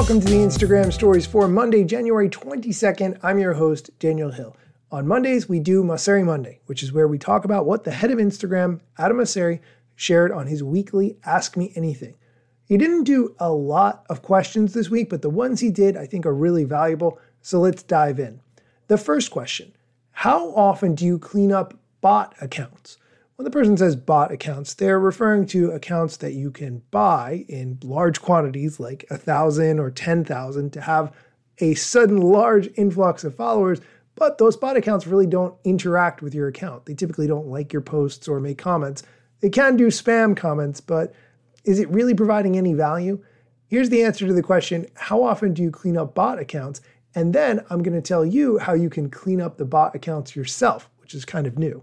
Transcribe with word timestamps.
welcome 0.00 0.18
to 0.18 0.28
the 0.28 0.36
Instagram 0.36 0.90
stories 0.90 1.26
for 1.26 1.46
Monday, 1.46 1.84
January 1.84 2.30
22nd. 2.30 3.18
I'm 3.22 3.38
your 3.38 3.52
host, 3.52 3.90
Daniel 3.98 4.30
Hill. 4.30 4.56
On 4.90 5.06
Mondays, 5.06 5.46
we 5.46 5.60
do 5.60 5.84
Mosseri 5.84 6.24
Monday, 6.24 6.60
which 6.64 6.82
is 6.82 6.90
where 6.90 7.06
we 7.06 7.18
talk 7.18 7.44
about 7.44 7.66
what 7.66 7.84
the 7.84 7.90
head 7.90 8.10
of 8.10 8.16
Instagram, 8.16 8.80
Adam 8.96 9.18
Mosseri, 9.18 9.60
shared 9.94 10.32
on 10.32 10.46
his 10.46 10.64
weekly 10.64 11.18
Ask 11.26 11.54
Me 11.54 11.70
Anything. 11.76 12.14
He 12.64 12.78
didn't 12.78 13.04
do 13.04 13.36
a 13.38 13.52
lot 13.52 14.06
of 14.08 14.22
questions 14.22 14.72
this 14.72 14.88
week, 14.88 15.10
but 15.10 15.20
the 15.20 15.28
ones 15.28 15.60
he 15.60 15.70
did 15.70 15.98
I 15.98 16.06
think 16.06 16.24
are 16.24 16.34
really 16.34 16.64
valuable, 16.64 17.18
so 17.42 17.60
let's 17.60 17.82
dive 17.82 18.18
in. 18.18 18.40
The 18.86 18.96
first 18.96 19.30
question 19.30 19.74
How 20.12 20.48
often 20.54 20.94
do 20.94 21.04
you 21.04 21.18
clean 21.18 21.52
up 21.52 21.74
bot 22.00 22.34
accounts? 22.40 22.96
When 23.40 23.46
the 23.46 23.50
person 23.50 23.78
says 23.78 23.96
bot 23.96 24.32
accounts, 24.32 24.74
they're 24.74 25.00
referring 25.00 25.46
to 25.46 25.70
accounts 25.70 26.18
that 26.18 26.34
you 26.34 26.50
can 26.50 26.82
buy 26.90 27.46
in 27.48 27.78
large 27.82 28.20
quantities, 28.20 28.78
like 28.78 29.06
a 29.08 29.16
thousand 29.16 29.78
or 29.78 29.90
10,000, 29.90 30.70
to 30.74 30.80
have 30.82 31.10
a 31.58 31.72
sudden 31.72 32.18
large 32.18 32.68
influx 32.76 33.24
of 33.24 33.34
followers. 33.34 33.80
But 34.14 34.36
those 34.36 34.58
bot 34.58 34.76
accounts 34.76 35.06
really 35.06 35.26
don't 35.26 35.54
interact 35.64 36.20
with 36.20 36.34
your 36.34 36.48
account. 36.48 36.84
They 36.84 36.92
typically 36.92 37.26
don't 37.26 37.46
like 37.46 37.72
your 37.72 37.80
posts 37.80 38.28
or 38.28 38.40
make 38.40 38.58
comments. 38.58 39.04
They 39.40 39.48
can 39.48 39.74
do 39.74 39.86
spam 39.86 40.36
comments, 40.36 40.82
but 40.82 41.14
is 41.64 41.78
it 41.78 41.88
really 41.88 42.12
providing 42.12 42.58
any 42.58 42.74
value? 42.74 43.24
Here's 43.68 43.88
the 43.88 44.02
answer 44.02 44.26
to 44.26 44.34
the 44.34 44.42
question 44.42 44.86
How 44.96 45.22
often 45.22 45.54
do 45.54 45.62
you 45.62 45.70
clean 45.70 45.96
up 45.96 46.14
bot 46.14 46.38
accounts? 46.38 46.82
And 47.14 47.32
then 47.34 47.64
I'm 47.70 47.82
going 47.82 47.96
to 47.96 48.06
tell 48.06 48.26
you 48.26 48.58
how 48.58 48.74
you 48.74 48.90
can 48.90 49.08
clean 49.08 49.40
up 49.40 49.56
the 49.56 49.64
bot 49.64 49.94
accounts 49.94 50.36
yourself, 50.36 50.90
which 50.98 51.14
is 51.14 51.24
kind 51.24 51.46
of 51.46 51.58
new. 51.58 51.82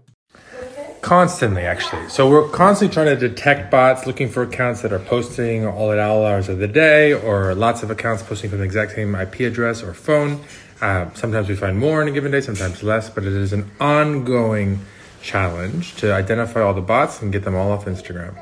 Constantly, 1.02 1.62
actually. 1.62 2.08
So 2.08 2.28
we're 2.28 2.48
constantly 2.48 2.92
trying 2.92 3.06
to 3.06 3.28
detect 3.28 3.70
bots, 3.70 4.06
looking 4.06 4.28
for 4.28 4.42
accounts 4.42 4.82
that 4.82 4.92
are 4.92 4.98
posting 4.98 5.66
all 5.66 5.92
at 5.92 5.98
all 5.98 6.24
hours 6.24 6.48
of 6.48 6.58
the 6.58 6.68
day, 6.68 7.12
or 7.12 7.54
lots 7.54 7.82
of 7.82 7.90
accounts 7.90 8.22
posting 8.22 8.50
from 8.50 8.58
the 8.58 8.64
exact 8.64 8.92
same 8.92 9.14
IP 9.14 9.40
address 9.40 9.82
or 9.82 9.94
phone. 9.94 10.40
Uh, 10.80 11.10
sometimes 11.14 11.48
we 11.48 11.56
find 11.56 11.78
more 11.78 12.02
in 12.02 12.08
a 12.08 12.10
given 12.10 12.32
day, 12.32 12.40
sometimes 12.40 12.82
less, 12.82 13.10
but 13.10 13.24
it 13.24 13.32
is 13.32 13.52
an 13.52 13.70
ongoing 13.80 14.80
challenge 15.22 15.96
to 15.96 16.12
identify 16.12 16.60
all 16.60 16.74
the 16.74 16.80
bots 16.80 17.22
and 17.22 17.32
get 17.32 17.44
them 17.44 17.54
all 17.54 17.72
off 17.72 17.84
Instagram. 17.86 18.36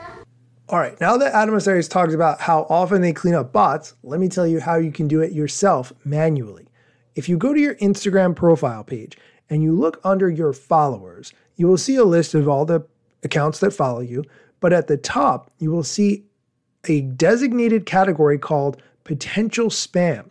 All 0.69 0.79
right, 0.79 1.01
now 1.01 1.17
that 1.17 1.33
Adam 1.33 1.59
talked 1.61 2.13
about 2.13 2.41
how 2.41 2.67
often 2.69 3.01
they 3.01 3.13
clean 3.13 3.35
up 3.35 3.53
bots, 3.53 3.95
let 4.03 4.19
me 4.19 4.29
tell 4.29 4.47
you 4.47 4.61
how 4.61 4.77
you 4.77 4.91
can 4.91 5.07
do 5.07 5.21
it 5.21 5.33
yourself 5.33 5.93
manually. 6.05 6.67
If 7.15 7.29
you 7.29 7.39
go 7.39 7.55
to 7.55 7.61
your 7.61 7.77
Instagram 7.77 8.35
profile 8.35 8.83
page 8.83 9.17
and 9.49 9.63
you 9.63 9.73
look 9.73 10.01
under 10.03 10.29
your 10.29 10.53
followers, 10.53 11.33
you 11.57 11.67
will 11.67 11.79
see 11.79 11.97
a 11.97 12.05
list 12.05 12.35
of 12.35 12.49
all 12.49 12.65
the 12.65 12.87
accounts 13.23 13.61
that 13.61 13.73
follow 13.73 14.01
you, 14.01 14.25
but 14.61 14.73
at 14.73 14.87
the 14.87 14.97
top, 14.97 15.51
you 15.59 15.71
will 15.71 15.85
see 15.85 16.25
a 16.89 17.01
designated 17.01 17.87
category 17.87 18.39
called 18.39 18.81
potential 19.05 19.69
spam. 19.69 20.31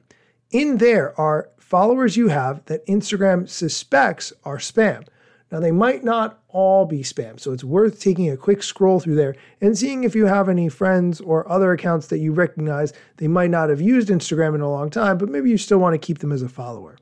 In 0.51 0.77
there 0.77 1.19
are 1.19 1.49
followers 1.57 2.15
you 2.15 2.29
have 2.29 2.63
that 2.65 2.85
Instagram 2.87 3.49
suspects 3.49 4.31
are 4.43 4.57
spam. 4.57 5.07
Now, 5.51 5.59
they 5.59 5.71
might 5.71 6.03
not 6.03 6.39
all 6.49 6.85
be 6.85 6.99
spam, 6.99 7.39
so 7.39 7.51
it's 7.51 7.63
worth 7.63 7.99
taking 7.99 8.29
a 8.29 8.37
quick 8.37 8.63
scroll 8.63 8.99
through 8.99 9.15
there 9.15 9.35
and 9.61 9.77
seeing 9.77 10.03
if 10.03 10.15
you 10.15 10.25
have 10.25 10.49
any 10.49 10.69
friends 10.69 11.21
or 11.21 11.49
other 11.49 11.71
accounts 11.71 12.07
that 12.07 12.17
you 12.17 12.33
recognize. 12.33 12.93
They 13.17 13.27
might 13.27 13.51
not 13.51 13.69
have 13.69 13.79
used 13.79 14.09
Instagram 14.09 14.55
in 14.55 14.61
a 14.61 14.69
long 14.69 14.89
time, 14.89 15.17
but 15.17 15.29
maybe 15.29 15.49
you 15.49 15.57
still 15.57 15.77
want 15.77 15.93
to 15.93 16.05
keep 16.05 16.19
them 16.19 16.31
as 16.31 16.41
a 16.41 16.49
follower. 16.49 16.97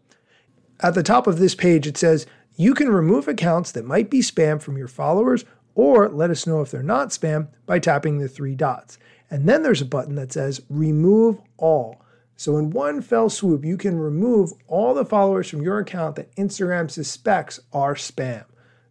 At 0.82 0.94
the 0.94 1.04
top 1.04 1.28
of 1.28 1.40
this 1.40 1.56
page, 1.56 1.88
it 1.88 1.98
says 1.98 2.26
you 2.56 2.74
can 2.74 2.90
remove 2.90 3.28
accounts 3.28 3.72
that 3.72 3.86
might 3.86 4.10
be 4.10 4.20
spam 4.20 4.62
from 4.62 4.78
your 4.78 4.88
followers 4.88 5.46
or 5.76 6.10
let 6.10 6.30
us 6.30 6.46
know 6.46 6.62
if 6.62 6.72
they're 6.72 6.84
not 6.84 7.10
spam 7.10 7.48
by 7.66 7.80
tapping 7.80 8.20
the 8.20 8.28
three 8.28 8.56
dots. 8.56 8.98
And 9.30 9.50
then 9.50 9.64
there's 9.64 9.82
a 9.82 9.86
button 9.86 10.16
that 10.16 10.32
says 10.32 10.62
remove 10.70 11.40
all. 11.58 12.00
So, 12.36 12.58
in 12.58 12.72
one 12.72 13.02
fell 13.02 13.30
swoop, 13.30 13.64
you 13.64 13.78
can 13.78 13.98
remove 13.98 14.54
all 14.68 14.94
the 14.94 15.06
followers 15.06 15.50
from 15.50 15.62
your 15.62 15.80
account 15.80 16.16
that 16.16 16.36
Instagram 16.36 16.90
suspects 16.90 17.60
are 17.72 17.96
spam. 17.96 18.46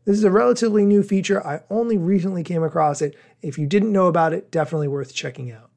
This 0.05 0.17
is 0.17 0.25
a 0.25 0.31
relatively 0.31 0.85
new 0.85 1.03
feature. 1.03 1.47
I 1.47 1.61
only 1.71 1.97
recently 1.97 2.43
came 2.43 2.63
across 2.63 3.03
it. 3.03 3.17
If 3.41 3.59
you 3.59 3.67
didn't 3.67 3.93
know 3.93 4.07
about 4.07 4.33
it, 4.33 4.51
definitely 4.51 4.89
worth 4.89 5.15
checking 5.15 5.53
out. 5.53 5.71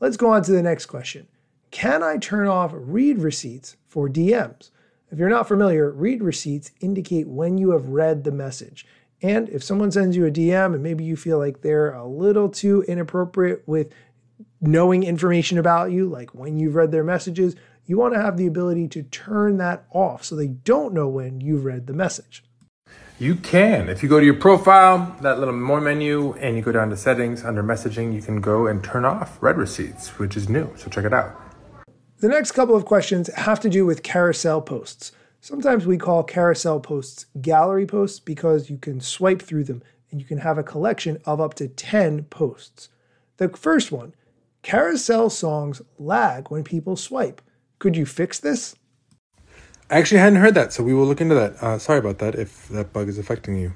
Let's 0.00 0.16
go 0.16 0.30
on 0.30 0.42
to 0.44 0.52
the 0.52 0.62
next 0.62 0.86
question 0.86 1.26
Can 1.70 2.02
I 2.02 2.18
turn 2.18 2.46
off 2.46 2.72
read 2.74 3.18
receipts 3.18 3.76
for 3.88 4.08
DMs? 4.08 4.70
If 5.10 5.18
you're 5.18 5.30
not 5.30 5.48
familiar, 5.48 5.90
read 5.90 6.22
receipts 6.22 6.70
indicate 6.80 7.28
when 7.28 7.56
you 7.56 7.70
have 7.70 7.86
read 7.86 8.24
the 8.24 8.30
message. 8.30 8.86
And 9.22 9.48
if 9.48 9.64
someone 9.64 9.90
sends 9.90 10.16
you 10.16 10.26
a 10.26 10.30
DM 10.30 10.74
and 10.74 10.82
maybe 10.82 11.02
you 11.02 11.16
feel 11.16 11.38
like 11.38 11.62
they're 11.62 11.92
a 11.92 12.06
little 12.06 12.48
too 12.48 12.84
inappropriate 12.86 13.62
with 13.66 13.92
knowing 14.60 15.02
information 15.02 15.58
about 15.58 15.90
you, 15.90 16.06
like 16.08 16.34
when 16.34 16.58
you've 16.58 16.74
read 16.74 16.92
their 16.92 17.04
messages, 17.04 17.56
you 17.86 17.96
want 17.96 18.12
to 18.14 18.20
have 18.20 18.36
the 18.36 18.46
ability 18.46 18.86
to 18.88 19.02
turn 19.04 19.56
that 19.56 19.86
off 19.92 20.24
so 20.24 20.36
they 20.36 20.48
don't 20.48 20.92
know 20.92 21.08
when 21.08 21.40
you've 21.40 21.64
read 21.64 21.86
the 21.86 21.94
message. 21.94 22.44
You 23.18 23.34
can. 23.34 23.88
If 23.88 24.02
you 24.02 24.08
go 24.08 24.20
to 24.20 24.24
your 24.24 24.34
profile, 24.34 25.16
that 25.22 25.38
little 25.38 25.54
more 25.54 25.80
menu, 25.80 26.34
and 26.34 26.54
you 26.54 26.62
go 26.62 26.70
down 26.70 26.90
to 26.90 26.96
settings 26.96 27.44
under 27.44 27.64
messaging, 27.64 28.14
you 28.14 28.22
can 28.22 28.40
go 28.40 28.66
and 28.66 28.84
turn 28.84 29.04
off 29.04 29.42
read 29.42 29.56
receipts, 29.56 30.18
which 30.18 30.36
is 30.36 30.48
new. 30.48 30.70
So 30.76 30.88
check 30.88 31.04
it 31.04 31.12
out. 31.12 31.34
The 32.20 32.28
next 32.28 32.50
couple 32.50 32.74
of 32.74 32.84
questions 32.84 33.32
have 33.36 33.60
to 33.60 33.68
do 33.68 33.86
with 33.86 34.02
carousel 34.02 34.60
posts. 34.60 35.12
Sometimes 35.40 35.86
we 35.86 35.96
call 35.96 36.24
carousel 36.24 36.80
posts 36.80 37.26
gallery 37.40 37.86
posts 37.86 38.18
because 38.18 38.68
you 38.68 38.76
can 38.76 39.00
swipe 39.00 39.40
through 39.40 39.62
them 39.62 39.84
and 40.10 40.20
you 40.20 40.26
can 40.26 40.38
have 40.38 40.58
a 40.58 40.64
collection 40.64 41.18
of 41.26 41.40
up 41.40 41.54
to 41.54 41.68
10 41.68 42.24
posts. 42.24 42.88
The 43.36 43.48
first 43.50 43.92
one 43.92 44.16
carousel 44.62 45.30
songs 45.30 45.80
lag 45.96 46.50
when 46.50 46.64
people 46.64 46.96
swipe. 46.96 47.40
Could 47.78 47.96
you 47.96 48.04
fix 48.04 48.40
this? 48.40 48.74
I 49.88 49.98
actually 49.98 50.18
hadn't 50.18 50.40
heard 50.40 50.54
that, 50.54 50.72
so 50.72 50.82
we 50.82 50.94
will 50.94 51.06
look 51.06 51.20
into 51.20 51.36
that. 51.36 51.62
Uh, 51.62 51.78
sorry 51.78 52.00
about 52.00 52.18
that 52.18 52.34
if 52.34 52.66
that 52.70 52.92
bug 52.92 53.08
is 53.08 53.18
affecting 53.18 53.56
you. 53.56 53.74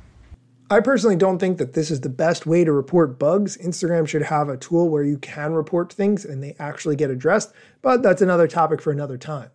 I 0.73 0.81
personally 0.81 1.17
don't 1.17 1.39
think 1.39 1.59
that 1.59 1.75
this 1.75 1.91
is 1.91 2.01
the 2.01 2.09
best 2.09 2.47
way 2.47 2.65
to 2.65 2.73
report 2.73 3.19
bugs. 3.19 3.59
Instagram 3.59 4.09
should 4.09 4.23
have 4.23 4.49
a 4.49 4.57
tool 4.57 4.89
where 4.89 5.05
you 5.05 5.19
can 5.19 5.53
report 5.53 5.93
things 5.93 6.25
and 6.25 6.43
they 6.43 6.57
actually 6.59 6.97
get 6.97 7.11
addressed, 7.11 7.53
but 7.83 8.03
that's 8.03 8.23
another 8.23 8.49
topic 8.49 8.81
for 8.81 8.91
another 8.91 9.19
time. 9.19 9.51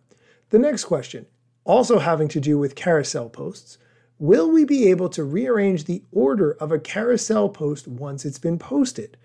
The 0.50 0.60
next 0.60 0.84
question, 0.84 1.26
also 1.64 1.98
having 1.98 2.28
to 2.28 2.40
do 2.40 2.56
with 2.56 2.76
carousel 2.76 3.30
posts, 3.30 3.78
will 4.20 4.48
we 4.48 4.64
be 4.64 4.88
able 4.90 5.08
to 5.08 5.24
rearrange 5.24 5.86
the 5.86 6.04
order 6.12 6.52
of 6.52 6.70
a 6.70 6.78
carousel 6.78 7.48
post 7.48 7.88
once 7.88 8.24
it's 8.24 8.38
been 8.38 8.56
posted? 8.56 9.16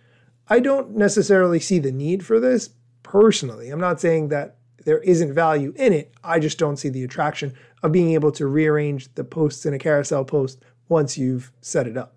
I 0.47 0.61
don't 0.61 0.95
necessarily 0.95 1.59
see 1.59 1.77
the 1.77 1.91
need 1.91 2.25
for 2.25 2.39
this 2.39 2.71
personally. 3.03 3.69
I'm 3.69 3.79
not 3.79 4.01
saying 4.01 4.29
that 4.29 4.57
there 4.83 5.01
isn't 5.01 5.35
value 5.35 5.73
in 5.75 5.93
it. 5.93 6.11
I 6.23 6.39
just 6.39 6.57
don't 6.57 6.77
see 6.77 6.89
the 6.89 7.03
attraction 7.03 7.53
of 7.83 7.91
being 7.91 8.13
able 8.13 8.31
to 8.31 8.47
rearrange 8.47 9.13
the 9.13 9.23
posts 9.23 9.67
in 9.67 9.75
a 9.75 9.79
carousel 9.79 10.25
post 10.25 10.59
once 10.93 11.17
you've 11.17 11.51
set 11.59 11.87
it 11.87 11.97
up. 11.97 12.11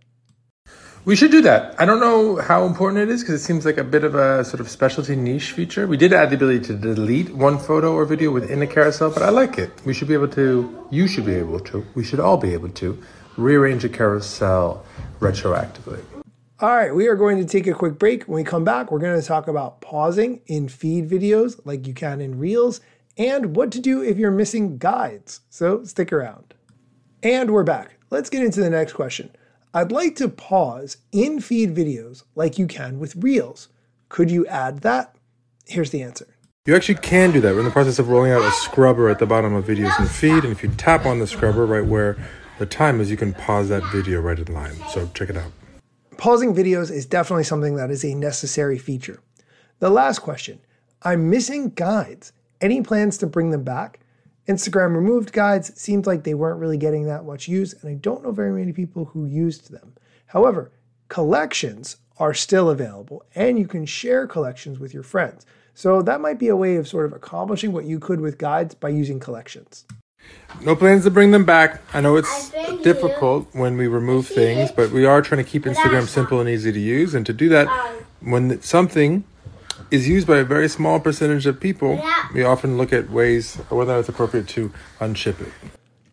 We 1.07 1.15
should 1.15 1.31
do 1.31 1.41
that. 1.43 1.81
I 1.81 1.85
don't 1.85 2.01
know 2.01 2.37
how 2.51 2.67
important 2.67 2.99
it 3.05 3.09
is 3.09 3.23
because 3.23 3.41
it 3.41 3.45
seems 3.45 3.65
like 3.65 3.79
a 3.79 3.85
bit 3.85 4.03
of 4.03 4.17
a 4.17 4.45
sort 4.45 4.61
of 4.61 4.69
specialty 4.69 5.15
niche 5.15 5.53
feature. 5.53 5.87
We 5.87 5.97
did 5.97 6.13
add 6.13 6.31
the 6.31 6.35
ability 6.35 6.67
to 6.67 6.75
delete 6.75 7.31
one 7.33 7.61
photo 7.61 7.95
or 7.95 8.05
video 8.05 8.33
within 8.33 8.61
a 8.61 8.67
carousel, 8.67 9.11
but 9.11 9.23
I 9.23 9.31
like 9.31 9.57
it. 9.57 9.71
We 9.85 9.95
should 9.95 10.09
be 10.09 10.15
able 10.15 10.33
to, 10.41 10.49
you 10.91 11.07
should 11.07 11.25
be 11.25 11.37
able 11.37 11.61
to, 11.61 11.87
we 11.95 12.03
should 12.03 12.19
all 12.19 12.37
be 12.37 12.53
able 12.55 12.71
to 12.71 13.01
rearrange 13.37 13.85
a 13.85 13.89
carousel 13.89 14.85
retroactively. 15.21 16.03
All 16.59 16.75
right, 16.75 16.93
we 16.93 17.07
are 17.07 17.15
going 17.15 17.39
to 17.39 17.45
take 17.45 17.69
a 17.69 17.75
quick 17.75 18.01
break. 18.01 18.25
When 18.25 18.43
we 18.43 18.45
come 18.45 18.65
back, 18.65 18.91
we're 18.91 18.99
going 18.99 19.21
to 19.21 19.27
talk 19.27 19.47
about 19.47 19.81
pausing 19.81 20.41
in 20.47 20.69
feed 20.69 21.09
videos 21.09 21.61
like 21.65 21.87
you 21.87 21.95
can 21.95 22.21
in 22.21 22.39
Reels 22.39 22.81
and 23.17 23.55
what 23.55 23.71
to 23.73 23.81
do 23.81 24.03
if 24.03 24.19
you're 24.19 24.33
missing 24.33 24.77
guides. 24.77 25.41
So 25.51 25.85
stick 25.85 26.13
around. 26.13 26.55
And 27.23 27.53
we're 27.53 27.63
back. 27.63 27.96
Let's 28.09 28.31
get 28.31 28.45
into 28.45 28.61
the 28.61 28.71
next 28.71 28.93
question. 28.93 29.31
I'd 29.75 29.91
like 29.91 30.15
to 30.17 30.29
pause 30.29 30.99
in 31.13 31.41
feed 31.41 31.75
videos 31.75 32.23
like 32.35 32.59
you 32.59 32.67
can 32.67 32.99
with 32.99 33.17
Reels. 33.17 33.69
Could 34.09 34.31
you 34.31 34.47
add 34.47 34.81
that? 34.83 35.17
Here's 35.67 35.91
the 35.91 36.03
answer. 36.03 36.29
You 36.67 36.75
actually 36.75 36.97
can 36.97 37.33
do 37.33 37.41
that. 37.41 37.53
We're 37.53 37.61
in 37.61 37.65
the 37.65 37.73
process 37.73 37.99
of 37.99 38.09
rolling 38.09 38.33
out 38.33 38.43
a 38.43 38.51
scrubber 38.53 39.09
at 39.09 39.19
the 39.19 39.27
bottom 39.27 39.55
of 39.55 39.67
videos 39.67 39.99
and 39.99 40.09
feed. 40.09 40.45
And 40.45 40.53
if 40.53 40.63
you 40.63 40.69
tap 40.71 41.05
on 41.05 41.19
the 41.19 41.27
scrubber 41.27 41.67
right 41.67 41.85
where 41.85 42.17
the 42.59 42.67
time 42.67 43.01
is, 43.01 43.11
you 43.11 43.17
can 43.17 43.35
pause 43.35 43.69
that 43.69 43.83
video 43.93 44.21
right 44.21 44.39
in 44.39 44.53
line. 44.55 44.77
So 44.91 45.09
check 45.13 45.29
it 45.29 45.37
out. 45.37 45.51
Pausing 46.17 46.55
videos 46.55 46.91
is 46.91 47.07
definitely 47.07 47.45
something 47.45 47.77
that 47.77 47.91
is 47.91 48.05
a 48.05 48.15
necessary 48.15 48.79
feature. 48.79 49.21
The 49.81 49.91
last 49.91 50.21
question 50.21 50.61
I'm 51.03 51.29
missing 51.29 51.71
guides. 51.71 52.33
Any 52.61 52.83
plans 52.83 53.19
to 53.19 53.27
bring 53.27 53.51
them 53.51 53.65
back? 53.65 54.01
Instagram 54.49 54.95
removed 54.95 55.33
guides 55.33 55.79
seemed 55.81 56.07
like 56.07 56.23
they 56.23 56.35
weren't 56.35 56.61
really 56.61 56.77
getting 56.77 57.07
that 57.07 57.25
much 57.25 57.49
use, 57.49 57.75
and 57.75 57.91
I 57.91 57.95
don't 57.95 58.23
know 58.23 58.31
very 58.31 58.53
many 58.53 58.73
people 58.73 59.07
who 59.07 59.27
used 59.27 59.73
them. 59.73 59.95
However, 60.27 60.71
collections 61.09 61.97
are 62.19 62.33
still 62.33 62.71
available, 62.71 63.25
and 63.35 63.59
you 63.59 63.67
can 63.67 63.85
share 63.85 64.27
collections 64.27 64.79
with 64.79 64.95
your 64.95 65.03
friends. 65.03 65.45
So 65.75 66.01
that 66.03 66.21
might 66.21 66.39
be 66.39 66.49
a 66.49 66.57
way 66.57 66.77
of 66.77 66.87
sort 66.87 67.07
of 67.07 67.13
accomplishing 67.13 67.73
what 67.73 67.85
you 67.87 67.99
could 67.99 68.21
with 68.21 68.39
guides 68.39 68.75
by 68.75 68.91
using 68.91 69.19
collections. 69.19 69.85
No 70.63 70.75
plans 70.77 71.05
to 71.05 71.11
bring 71.11 71.33
them 71.33 71.45
back. 71.45 71.83
I 71.93 72.01
know 72.01 72.17
it's 72.17 72.51
difficult 72.83 73.49
when 73.53 73.77
we 73.77 73.89
remove 73.89 74.27
things, 74.27 74.71
but 74.71 74.91
we 74.91 75.05
are 75.05 75.23
trying 75.23 75.45
to 75.45 75.49
keep 75.49 75.65
Instagram 75.65 76.07
simple 76.07 76.41
and 76.41 76.49
easy 76.49 76.73
to 76.73 76.81
use. 76.81 77.15
And 77.15 77.27
to 77.27 77.33
do 77.33 77.49
that, 77.49 77.67
when 78.21 78.61
something 78.63 79.25
is 79.91 80.09
used 80.09 80.27
by 80.27 80.39
a 80.39 80.45
very 80.45 80.69
small 80.69 81.01
percentage 81.01 81.47
of 81.47 81.61
people, 81.61 81.95
Yeah. 81.97 82.15
we 82.35 82.43
often 82.43 82.77
look 82.77 82.93
at 82.93 83.11
ways 83.11 83.57
whether 83.69 83.99
it's 83.99 84.09
appropriate 84.09 84.49
to 84.49 84.73
unship 85.01 85.41
it. 85.41 85.53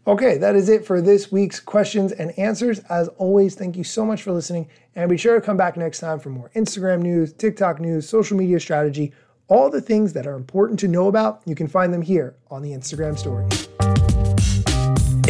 Okay, 0.06 0.38
that 0.38 0.56
is 0.56 0.68
it 0.68 0.86
for 0.86 1.00
this 1.02 1.32
week's 1.32 1.62
questions 1.62 2.12
and 2.12 2.38
answers. 2.38 2.80
As 2.90 3.08
always, 3.18 3.56
thank 3.56 3.78
you 3.78 3.86
so 3.86 4.06
much 4.06 4.22
for 4.22 4.34
listening. 4.34 4.68
And 4.96 5.10
be 5.10 5.16
sure 5.18 5.36
to 5.36 5.42
come 5.42 5.56
back 5.56 5.78
next 5.78 6.00
time 6.00 6.20
for 6.20 6.30
more 6.30 6.52
Instagram 6.56 7.02
news, 7.02 7.32
TikTok 7.34 7.80
news, 7.80 8.08
social 8.08 8.36
media 8.36 8.60
strategy, 8.60 9.14
all 9.48 9.70
the 9.70 9.82
things 9.82 10.14
that 10.14 10.28
are 10.28 10.36
important 10.36 10.80
to 10.82 10.88
know 10.90 11.08
about. 11.08 11.42
You 11.46 11.56
can 11.56 11.68
find 11.68 11.94
them 11.94 12.02
here 12.02 12.36
on 12.52 12.62
the 12.64 12.72
Instagram 12.72 13.18
story. 13.18 13.46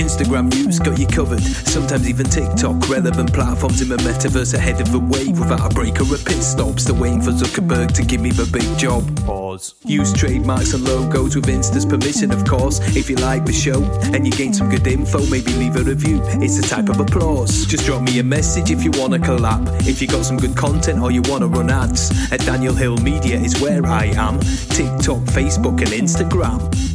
Instagram 0.03 0.51
news 0.51 0.79
got 0.79 0.99
you 0.99 1.07
covered. 1.07 1.41
Sometimes 1.41 2.09
even 2.09 2.25
TikTok. 2.25 2.89
Relevant 2.89 3.33
platforms 3.33 3.81
in 3.81 3.87
the 3.87 3.95
metaverse 3.97 4.53
ahead 4.53 4.81
of 4.81 4.91
the 4.91 4.99
wave 4.99 5.39
without 5.39 5.71
a 5.71 5.73
break 5.73 6.01
or 6.01 6.13
a 6.13 6.17
pit 6.17 6.43
stop. 6.43 6.77
Still 6.77 6.97
waiting 6.97 7.21
for 7.21 7.31
Zuckerberg 7.31 7.93
to 7.93 8.03
give 8.03 8.19
me 8.19 8.29
the 8.29 8.45
big 8.51 8.67
job. 8.77 9.03
Pause. 9.25 9.75
Use 9.85 10.11
trademarks 10.11 10.73
and 10.73 10.83
logos 10.83 11.37
with 11.37 11.47
Insta's 11.47 11.85
permission, 11.85 12.31
of 12.33 12.43
course. 12.45 12.79
If 12.97 13.09
you 13.09 13.15
like 13.15 13.45
the 13.45 13.53
show 13.53 13.81
and 14.13 14.25
you 14.25 14.31
gain 14.33 14.53
some 14.53 14.69
good 14.69 14.85
info, 14.85 15.25
maybe 15.27 15.53
leave 15.53 15.77
a 15.77 15.83
review. 15.83 16.19
It's 16.43 16.59
a 16.59 16.63
type 16.63 16.89
of 16.89 16.99
applause. 16.99 17.65
Just 17.65 17.85
drop 17.85 18.01
me 18.01 18.19
a 18.19 18.23
message 18.23 18.71
if 18.71 18.83
you 18.83 18.91
wanna 18.95 19.19
collab. 19.19 19.87
If 19.87 20.01
you 20.01 20.07
got 20.07 20.25
some 20.25 20.35
good 20.37 20.57
content 20.57 21.01
or 21.01 21.11
you 21.11 21.21
wanna 21.29 21.47
run 21.47 21.69
ads, 21.69 22.11
at 22.31 22.41
Daniel 22.41 22.73
Hill 22.73 22.97
Media 22.97 23.37
is 23.37 23.61
where 23.61 23.85
I 23.85 24.05
am. 24.17 24.39
TikTok, 24.75 25.23
Facebook, 25.31 25.79
and 25.79 25.91
Instagram. 25.91 26.92